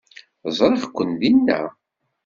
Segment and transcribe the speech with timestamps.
[0.57, 1.59] Ẓriɣ-ken dinna.